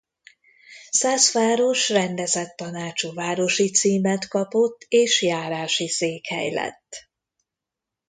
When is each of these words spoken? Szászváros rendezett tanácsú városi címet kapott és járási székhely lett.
Szászváros 0.89 1.89
rendezett 1.89 2.55
tanácsú 2.55 3.13
városi 3.13 3.71
címet 3.71 4.27
kapott 4.27 4.85
és 4.87 5.21
járási 5.21 5.87
székhely 5.87 6.51
lett. 6.53 7.09